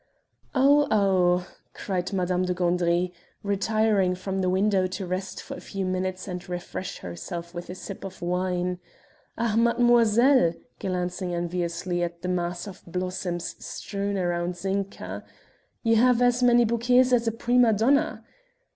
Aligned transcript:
"Oh, 0.55 0.87
oh!" 0.89 1.47
cried 1.75 2.11
Madame 2.11 2.43
de 2.45 2.55
Gandry, 2.55 3.13
retiring 3.43 4.15
from 4.15 4.39
the 4.41 4.49
window 4.49 4.87
to 4.87 5.05
rest 5.05 5.39
for 5.43 5.55
a 5.55 5.61
few 5.61 5.85
minutes 5.85 6.27
and 6.27 6.49
refresh 6.49 6.97
herself 6.97 7.53
with 7.53 7.69
a 7.69 7.75
sip 7.75 8.03
of 8.03 8.19
wine. 8.19 8.79
"Ah, 9.37 9.55
mademoiselle!" 9.55 10.53
glancing 10.79 11.35
enviously 11.35 12.01
at 12.01 12.23
the 12.23 12.29
mass 12.29 12.65
of 12.65 12.81
blossoms 12.87 13.63
strewn 13.63 14.15
round 14.17 14.55
Zinka, 14.57 15.23
"you 15.83 15.97
have 15.97 16.19
as 16.19 16.41
many 16.41 16.65
bouquets 16.65 17.13
as 17.13 17.27
a 17.27 17.31
prima 17.31 17.71
donna!" 17.71 18.25